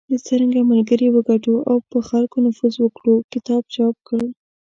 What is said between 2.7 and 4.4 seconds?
وکړو" کتاب چاپ کړ.